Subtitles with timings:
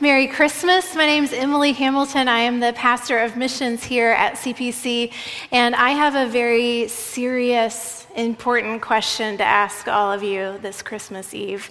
[0.00, 0.94] Merry Christmas.
[0.94, 2.28] My name is Emily Hamilton.
[2.28, 5.12] I am the pastor of missions here at CPC,
[5.50, 11.34] and I have a very serious, important question to ask all of you this Christmas
[11.34, 11.68] Eve.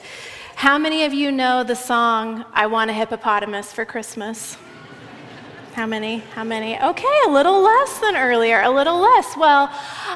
[0.56, 4.58] How many of you know the song, I Want a Hippopotamus for Christmas?
[5.72, 6.18] How many?
[6.36, 6.78] How many?
[6.82, 9.38] Okay, a little less than earlier, a little less.
[9.38, 9.70] Well,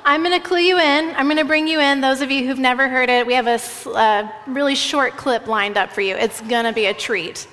[0.03, 1.15] I'm going to clue you in.
[1.15, 2.01] I'm going to bring you in.
[2.01, 5.77] Those of you who've never heard it, we have a uh, really short clip lined
[5.77, 6.17] up for you.
[6.17, 7.47] It's going to be a treat.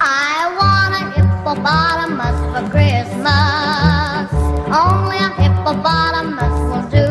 [0.00, 4.26] I want a hippopotamus for Christmas.
[4.72, 7.06] Only a hippopotamus will do.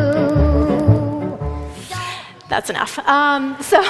[2.50, 2.98] That's enough.
[3.00, 3.84] Um, so.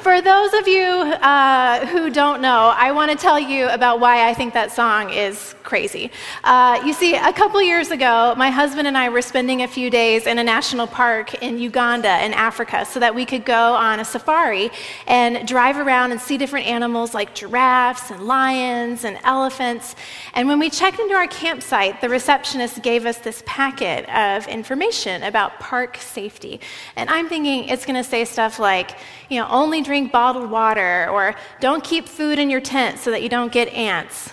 [0.00, 4.28] For those of you uh, who don't know, I want to tell you about why
[4.28, 6.10] I think that song is crazy.
[6.44, 9.90] Uh, you see, a couple years ago, my husband and I were spending a few
[9.90, 14.00] days in a national park in Uganda in Africa so that we could go on
[14.00, 14.70] a safari
[15.06, 19.96] and drive around and see different animals like giraffes and lions and elephants.
[20.34, 25.24] And when we checked into our campsite, the receptionist gave us this packet of information
[25.24, 26.60] about park safety.
[26.94, 31.08] And I'm thinking it's going to say stuff like, you know, only drink bottled water,
[31.10, 34.30] or don't keep food in your tent so that you don't get ants.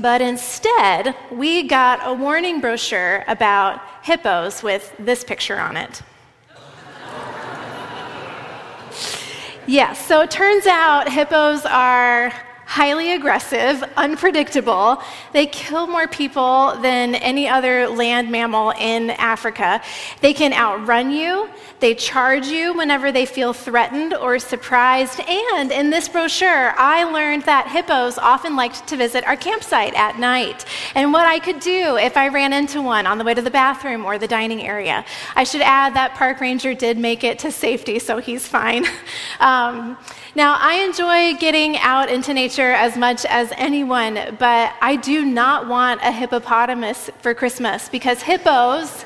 [0.00, 6.00] But instead, we got a warning brochure about hippos with this picture on it.
[9.66, 12.32] yes, so it turns out hippos are
[12.70, 15.02] highly aggressive, unpredictable.
[15.32, 19.82] They kill more people than any other land mammal in Africa.
[20.20, 21.50] They can outrun you.
[21.80, 25.18] They charge you whenever they feel threatened or surprised.
[25.18, 30.20] And in this brochure, I learned that hippos often liked to visit our campsite at
[30.20, 33.42] night and what I could do if I ran into one on the way to
[33.42, 35.04] the bathroom or the dining area.
[35.34, 38.86] I should add that park ranger did make it to safety, so he's fine.
[39.40, 39.96] Um,
[40.36, 45.66] now, I enjoy getting out into nature as much as anyone, but I do not
[45.66, 49.04] want a hippopotamus for Christmas because hippos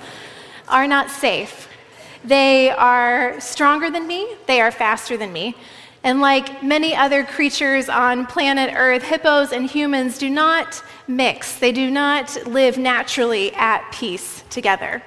[0.68, 1.68] are not safe.
[2.24, 5.56] They are stronger than me, they are faster than me.
[6.02, 11.72] And like many other creatures on planet Earth, hippos and humans do not mix, they
[11.72, 15.02] do not live naturally at peace together.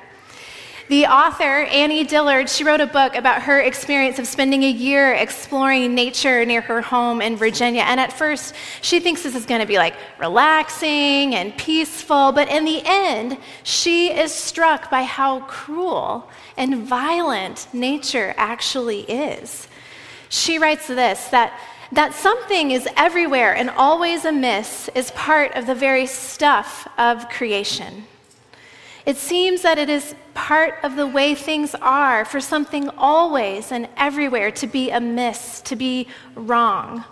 [0.89, 5.13] The author, Annie Dillard, she wrote a book about her experience of spending a year
[5.13, 7.81] exploring nature near her home in Virginia.
[7.81, 12.31] And at first, she thinks this is going to be like relaxing and peaceful.
[12.31, 19.67] But in the end, she is struck by how cruel and violent nature actually is.
[20.29, 21.59] She writes this that
[21.91, 28.05] that something is everywhere and always amiss is part of the very stuff of creation.
[29.07, 33.87] It seems that it is part of the way things are for something always and
[33.95, 37.05] everywhere to be amiss, to be wrong,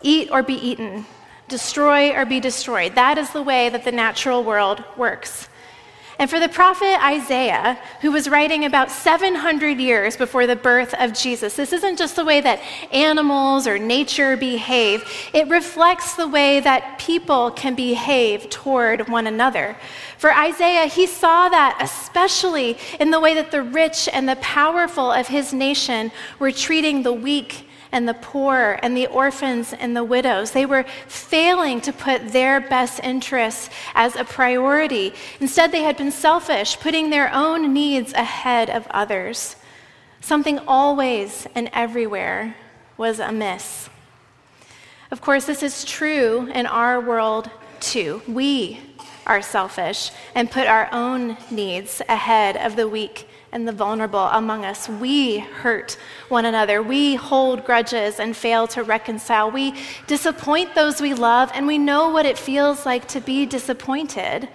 [0.00, 1.04] eat or be eaten,
[1.48, 2.94] destroy or be destroyed.
[2.94, 5.50] That is the way that the natural world works.
[6.18, 11.12] And for the prophet Isaiah, who was writing about 700 years before the birth of
[11.12, 12.60] Jesus, this isn't just the way that
[12.92, 19.76] animals or nature behave, it reflects the way that people can behave toward one another.
[20.18, 25.10] For Isaiah, he saw that especially in the way that the rich and the powerful
[25.10, 30.02] of his nation were treating the weak and the poor and the orphans and the
[30.04, 30.50] widows.
[30.50, 35.14] They were failing to put their best interests as a priority.
[35.38, 39.54] Instead, they had been selfish, putting their own needs ahead of others.
[40.20, 42.56] Something always and everywhere
[42.96, 43.88] was amiss.
[45.12, 48.22] Of course, this is true in our world too.
[48.26, 48.80] We
[49.24, 54.64] are selfish and put our own needs ahead of the weak and the vulnerable among
[54.64, 54.88] us.
[54.88, 55.96] We hurt
[56.28, 56.82] one another.
[56.82, 59.50] We hold grudges and fail to reconcile.
[59.50, 59.74] We
[60.08, 64.48] disappoint those we love, and we know what it feels like to be disappointed.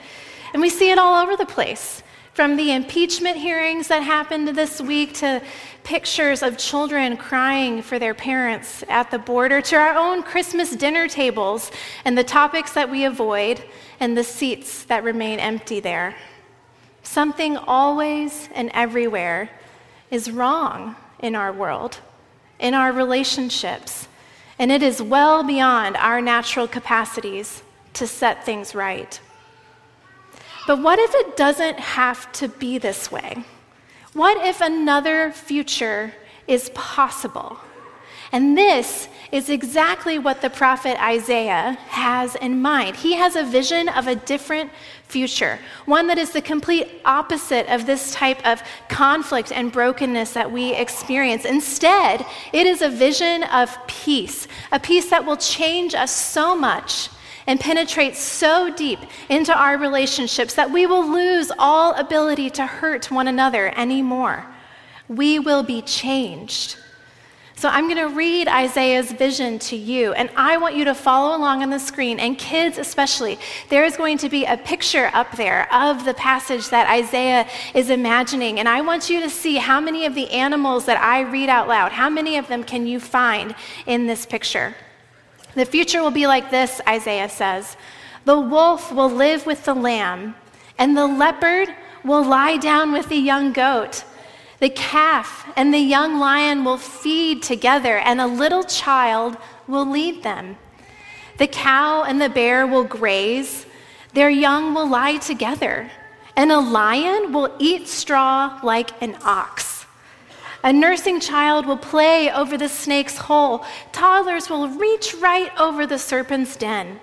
[0.53, 2.03] And we see it all over the place.
[2.33, 5.41] From the impeachment hearings that happened this week to
[5.83, 11.07] pictures of children crying for their parents at the border to our own Christmas dinner
[11.07, 11.71] tables
[12.05, 13.63] and the topics that we avoid
[13.99, 16.15] and the seats that remain empty there.
[17.03, 19.49] Something always and everywhere
[20.11, 21.99] is wrong in our world,
[22.59, 24.07] in our relationships,
[24.57, 27.63] and it is well beyond our natural capacities
[27.93, 29.19] to set things right.
[30.67, 33.43] But what if it doesn't have to be this way?
[34.13, 36.13] What if another future
[36.47, 37.57] is possible?
[38.31, 42.95] And this is exactly what the prophet Isaiah has in mind.
[42.95, 44.71] He has a vision of a different
[45.07, 50.51] future, one that is the complete opposite of this type of conflict and brokenness that
[50.51, 51.45] we experience.
[51.45, 57.09] Instead, it is a vision of peace, a peace that will change us so much
[57.47, 58.99] and penetrate so deep
[59.29, 64.45] into our relationships that we will lose all ability to hurt one another anymore.
[65.07, 66.77] We will be changed.
[67.59, 71.35] So I'm going to read Isaiah's vision to you, and I want you to follow
[71.35, 73.37] along on the screen, and kids especially.
[73.67, 77.89] There is going to be a picture up there of the passage that Isaiah is
[77.89, 81.49] imagining, and I want you to see how many of the animals that I read
[81.49, 83.53] out loud, how many of them can you find
[83.85, 84.73] in this picture?
[85.53, 87.75] The future will be like this, Isaiah says
[88.23, 90.33] The wolf will live with the lamb,
[90.77, 91.67] and the leopard
[92.05, 94.05] will lie down with the young goat.
[94.59, 100.23] The calf and the young lion will feed together, and a little child will lead
[100.23, 100.57] them.
[101.37, 103.65] The cow and the bear will graze,
[104.13, 105.89] their young will lie together,
[106.35, 109.85] and a lion will eat straw like an ox.
[110.61, 113.63] A nursing child will play over the snake's hole.
[113.93, 116.99] Toddlers will reach right over the serpent's den.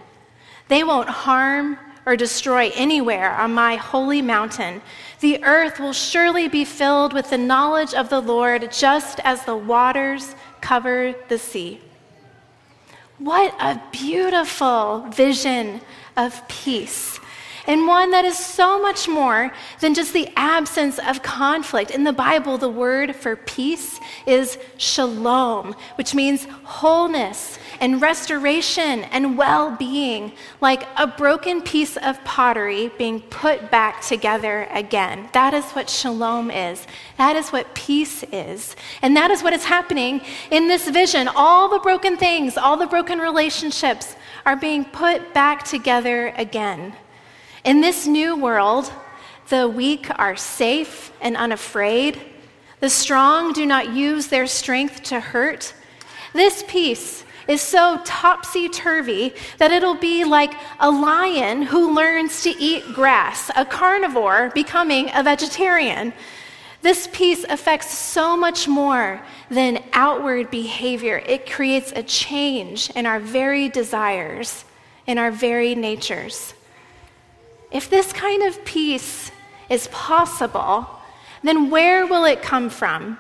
[0.69, 4.83] They won't harm or destroy anywhere on my holy mountain.
[5.21, 9.57] The earth will surely be filled with the knowledge of the Lord, just as the
[9.57, 11.81] waters cover the sea.
[13.19, 15.81] What a beautiful vision
[16.17, 17.19] of peace
[17.67, 21.91] and one that is so much more than just the absence of conflict.
[21.91, 29.37] In the Bible, the word for peace is shalom, which means wholeness and restoration and
[29.37, 35.29] well being, like a broken piece of pottery being put back together again.
[35.33, 36.87] That is what shalom is.
[37.19, 38.77] That is what peace is.
[39.03, 40.21] And that is what is happening
[40.51, 41.29] in this vision.
[41.29, 46.95] All the broken things, all the broken relationships are being put back together again.
[47.67, 48.93] In this new world,
[49.49, 52.21] the weak are safe and unafraid.
[52.79, 55.75] The strong do not use their strength to hurt.
[56.33, 62.51] This peace is so topsy turvy that it'll be like a lion who learns to
[62.51, 66.13] eat grass, a carnivore becoming a vegetarian.
[66.83, 69.21] This peace affects so much more
[69.51, 71.21] than outward behavior.
[71.27, 74.65] It creates a change in our very desires,
[75.09, 76.55] in our very natures.
[77.71, 79.31] If this kind of peace
[79.69, 80.89] is possible,
[81.43, 83.19] then where will it come from?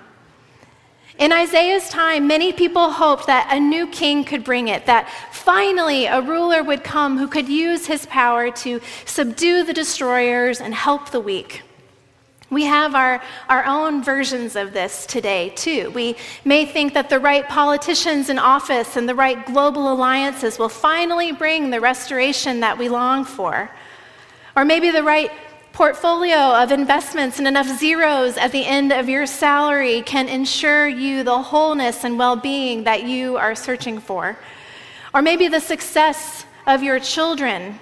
[1.18, 6.04] In Isaiah's time, many people hoped that a new king could bring it, that finally
[6.04, 11.10] a ruler would come who could use his power to subdue the destroyers and help
[11.10, 11.62] the weak.
[12.50, 15.90] We have our, our own versions of this today, too.
[15.90, 20.68] We may think that the right politicians in office and the right global alliances will
[20.68, 23.70] finally bring the restoration that we long for.
[24.56, 25.30] Or maybe the right
[25.74, 31.22] portfolio of investments and enough zeros at the end of your salary can ensure you
[31.22, 34.38] the wholeness and well being that you are searching for.
[35.12, 37.78] Or maybe the success of your children,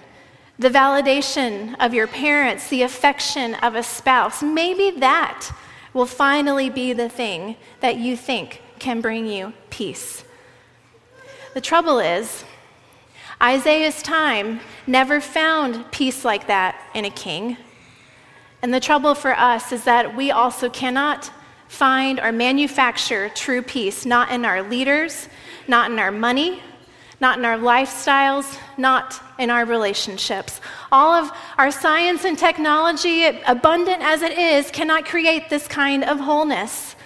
[0.58, 4.42] the validation of your parents, the affection of a spouse.
[4.42, 5.50] Maybe that
[5.92, 10.24] will finally be the thing that you think can bring you peace.
[11.54, 12.44] The trouble is,
[13.42, 17.56] Isaiah's time never found peace like that in a king.
[18.62, 21.30] And the trouble for us is that we also cannot
[21.68, 25.28] find or manufacture true peace, not in our leaders,
[25.66, 26.62] not in our money,
[27.20, 30.60] not in our lifestyles, not in our relationships.
[30.92, 36.20] All of our science and technology, abundant as it is, cannot create this kind of
[36.20, 36.96] wholeness.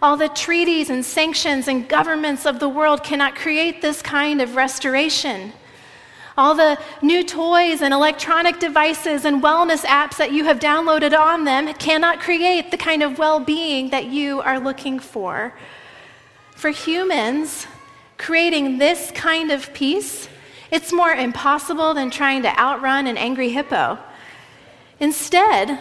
[0.00, 4.56] All the treaties and sanctions and governments of the world cannot create this kind of
[4.56, 5.52] restoration.
[6.38, 11.42] All the new toys and electronic devices and wellness apps that you have downloaded on
[11.42, 15.52] them cannot create the kind of well being that you are looking for.
[16.54, 17.66] For humans,
[18.18, 20.28] creating this kind of peace,
[20.70, 23.98] it's more impossible than trying to outrun an angry hippo.
[25.00, 25.80] Instead,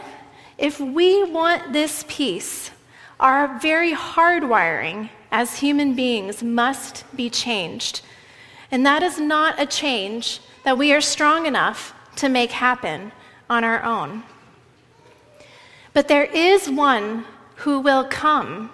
[0.58, 2.72] if we want this peace,
[3.20, 8.02] our very hardwiring as human beings must be changed.
[8.72, 13.10] And that is not a change that we are strong enough to make happen
[13.50, 14.22] on our own.
[15.94, 17.24] But there is one
[17.64, 18.70] who will come,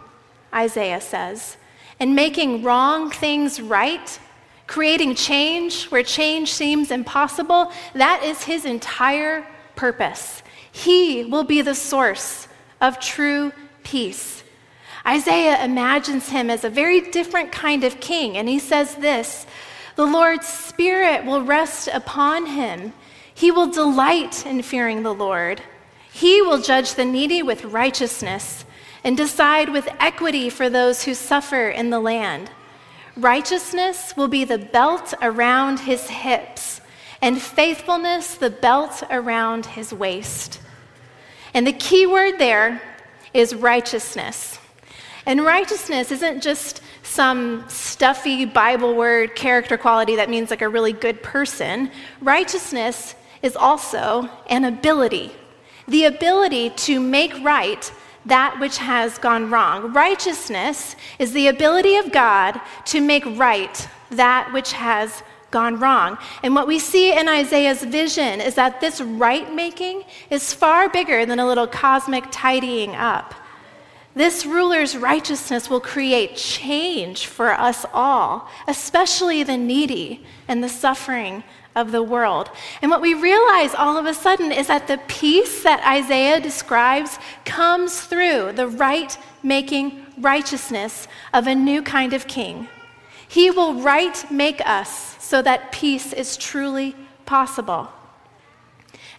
[0.52, 1.56] Isaiah says,
[2.00, 4.20] and making wrong things right,
[4.66, 9.46] creating change where change seems impossible, that is his entire
[9.76, 10.42] purpose.
[10.72, 12.48] He will be the source
[12.82, 13.52] of true
[13.84, 14.44] peace.
[15.06, 19.46] Isaiah imagines him as a very different kind of king, and he says this
[19.96, 22.94] The Lord's Spirit will rest upon him.
[23.34, 25.62] He will delight in fearing the Lord.
[26.12, 28.66] He will judge the needy with righteousness
[29.04, 32.50] and decide with equity for those who suffer in the land.
[33.16, 36.82] Righteousness will be the belt around his hips,
[37.22, 40.60] and faithfulness the belt around his waist.
[41.54, 42.82] And the key word there
[43.34, 44.58] is righteousness.
[45.26, 46.82] And righteousness isn't just
[47.14, 51.92] some stuffy Bible word character quality that means like a really good person.
[52.22, 55.32] Righteousness is also an ability
[55.88, 57.92] the ability to make right
[58.26, 59.92] that which has gone wrong.
[59.92, 66.18] Righteousness is the ability of God to make right that which has gone wrong.
[66.42, 71.26] And what we see in Isaiah's vision is that this right making is far bigger
[71.26, 73.36] than a little cosmic tidying up.
[74.16, 81.44] This ruler's righteousness will create change for us all, especially the needy and the suffering
[81.76, 82.50] of the world.
[82.82, 87.18] And what we realize all of a sudden is that the peace that Isaiah describes
[87.44, 92.68] comes through the right making righteousness of a new kind of king.
[93.28, 97.90] He will right make us so that peace is truly possible.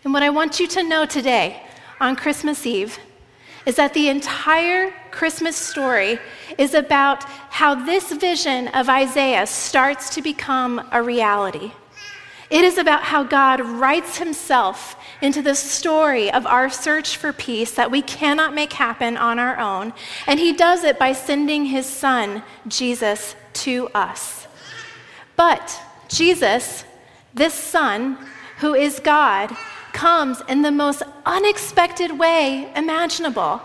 [0.05, 1.63] And what I want you to know today
[2.01, 2.99] on Christmas Eve
[3.67, 6.19] is that the entire Christmas story
[6.59, 11.73] is about how this vision of Isaiah starts to become a reality.
[12.51, 17.73] It is about how God writes himself into the story of our search for peace
[17.73, 19.95] that we cannot make happen on our own.
[20.27, 24.47] And he does it by sending his son, Jesus, to us.
[25.37, 26.85] But Jesus,
[27.33, 28.19] this son,
[28.59, 29.57] who is God,
[29.95, 33.63] comes in the most unexpected way imaginable.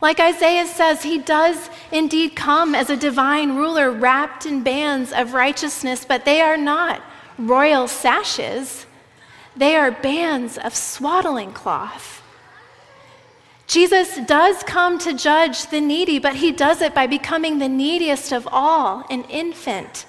[0.00, 5.32] Like Isaiah says, he does indeed come as a divine ruler wrapped in bands of
[5.34, 7.00] righteousness, but they are not
[7.38, 8.86] royal sashes,
[9.56, 12.22] they are bands of swaddling cloth.
[13.66, 18.30] Jesus does come to judge the needy, but he does it by becoming the neediest
[18.32, 20.06] of all, an infant.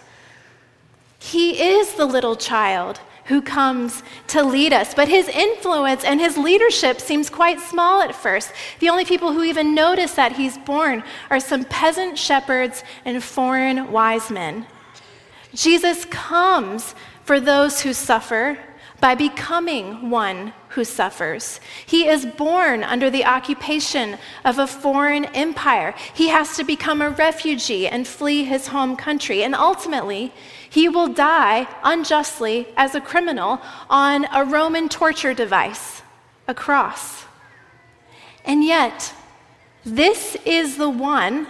[1.20, 6.38] He is the little child who comes to lead us, but his influence and his
[6.38, 8.52] leadership seems quite small at first.
[8.80, 13.92] The only people who even notice that he's born are some peasant shepherds and foreign
[13.92, 14.68] wise men.
[15.54, 18.60] Jesus comes for those who suffer
[19.02, 21.60] by becoming one who suffers.
[21.86, 25.96] He is born under the occupation of a foreign empire.
[26.14, 29.44] He has to become a refugee and flee his home country.
[29.44, 30.34] And ultimately,
[30.76, 36.02] he will die unjustly as a criminal on a Roman torture device,
[36.50, 37.24] a cross.
[38.44, 39.14] And yet,
[39.86, 41.48] this is the one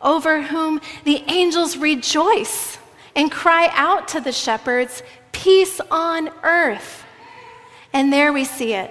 [0.00, 2.78] over whom the angels rejoice
[3.14, 5.02] and cry out to the shepherds,
[5.32, 7.04] Peace on earth.
[7.92, 8.90] And there we see it.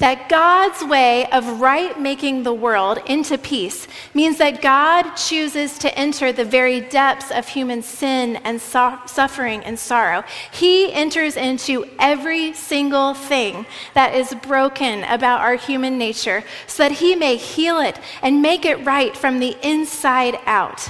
[0.00, 5.94] That God's way of right making the world into peace means that God chooses to
[5.94, 10.24] enter the very depths of human sin and so- suffering and sorrow.
[10.52, 16.92] He enters into every single thing that is broken about our human nature so that
[16.92, 20.88] he may heal it and make it right from the inside out.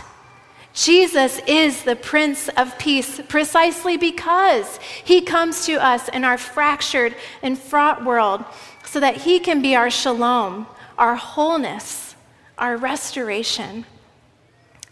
[0.73, 7.17] Jesus is the Prince of Peace precisely because he comes to us in our fractured
[7.43, 8.45] and fraught world
[8.91, 10.67] so that he can be our shalom,
[10.99, 12.17] our wholeness,
[12.59, 13.87] our restoration.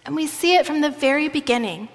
[0.07, 1.89] And we see it from the very beginning.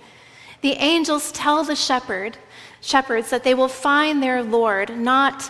[0.60, 2.38] The angels tell the shepherd,
[2.82, 5.50] shepherds that they will find their Lord not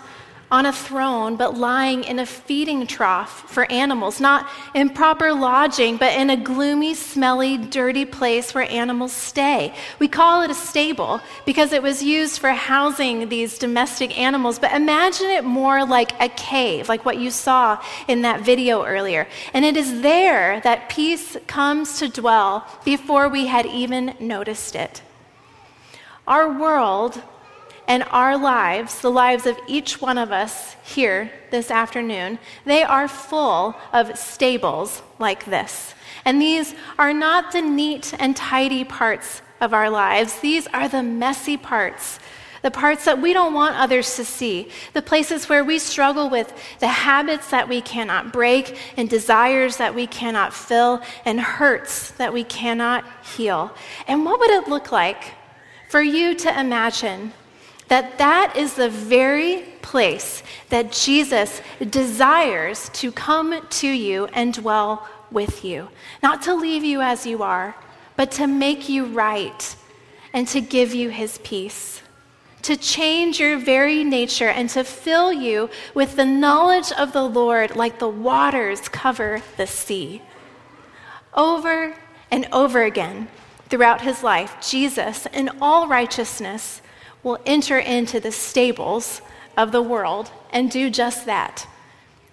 [0.52, 5.98] on a throne, but lying in a feeding trough for animals, not in proper lodging,
[5.98, 9.74] but in a gloomy, smelly, dirty place where animals stay.
[9.98, 14.74] We call it a stable because it was used for housing these domestic animals, but
[14.74, 19.28] imagine it more like a cave, like what you saw in that video earlier.
[19.54, 25.02] And it is there that peace comes to dwell before we had even noticed it.
[26.28, 27.22] Our world
[27.88, 33.08] and our lives, the lives of each one of us here this afternoon, they are
[33.08, 35.94] full of stables like this.
[36.26, 41.04] And these are not the neat and tidy parts of our lives, these are the
[41.04, 42.20] messy parts.
[42.64, 46.54] The parts that we don't want others to see, the places where we struggle with
[46.80, 52.32] the habits that we cannot break, and desires that we cannot fill, and hurts that
[52.32, 53.04] we cannot
[53.36, 53.74] heal.
[54.08, 55.34] And what would it look like
[55.90, 57.34] for you to imagine
[57.94, 65.08] that that is the very place that Jesus desires to come to you and dwell
[65.30, 65.90] with you,
[66.24, 67.76] not to leave you as you are,
[68.16, 69.76] but to make you right
[70.34, 72.02] and to give you his peace,
[72.64, 77.76] to change your very nature and to fill you with the knowledge of the Lord
[77.76, 80.24] like the waters cover the sea.
[81.36, 81.96] Over
[82.32, 83.28] and over again
[83.70, 86.82] throughout his life, Jesus, in all righteousness,
[87.24, 89.22] will enter into the stables
[89.58, 91.68] of the world and do just that.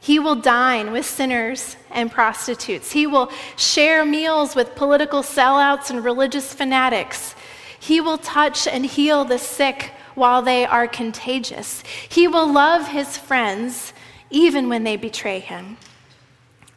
[0.00, 2.92] He will dine with sinners and prostitutes.
[2.92, 7.34] He will share meals with political sellouts and religious fanatics.
[7.78, 11.82] He will touch and heal the sick while they are contagious.
[12.08, 13.92] He will love his friends
[14.30, 15.76] even when they betray him.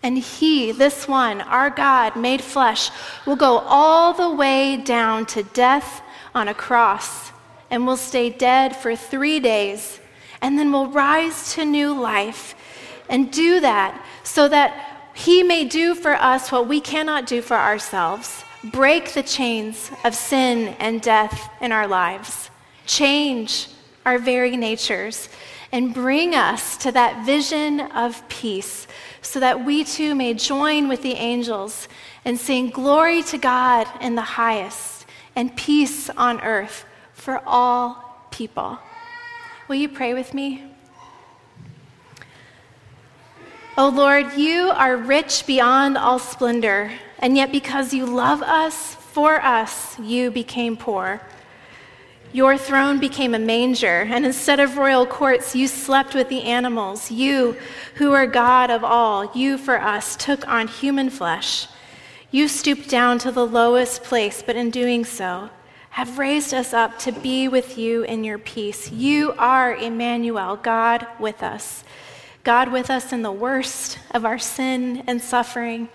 [0.01, 2.89] And he, this one, our God made flesh,
[3.25, 6.01] will go all the way down to death
[6.35, 7.32] on a cross
[7.73, 9.99] and we'll stay dead for three days
[10.43, 12.53] and then we'll rise to new life
[13.09, 17.57] and do that so that he may do for us what we cannot do for
[17.57, 22.51] ourselves break the chains of sin and death in our lives,
[22.85, 23.67] change
[24.05, 25.27] our very natures,
[25.71, 28.85] and bring us to that vision of peace
[29.23, 31.87] so that we too may join with the angels
[32.23, 36.85] and sing glory to God in the highest and peace on earth
[37.23, 38.77] for all people.
[39.69, 40.61] Will you pray with me?
[43.77, 48.95] O oh Lord, you are rich beyond all splendor, and yet because you love us,
[48.95, 51.21] for us, you became poor.
[52.33, 57.09] Your throne became a manger, and instead of royal courts, you slept with the animals.
[57.09, 57.55] You,
[57.95, 61.67] who are God of all, you for us took on human flesh.
[62.31, 65.49] You stooped down to the lowest place, but in doing so,
[65.93, 68.91] have raised us up to be with you in your peace.
[68.91, 71.83] You are Emmanuel, God with us.
[72.43, 75.89] God with us in the worst of our sin and suffering,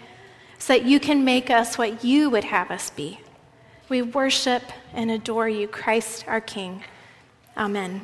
[0.56, 3.18] so that you can make us what you would have us be.
[3.88, 4.62] We worship
[4.92, 6.84] and adore you, Christ our King.
[7.56, 8.02] Amen.